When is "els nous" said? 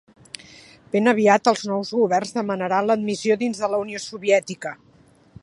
1.51-1.91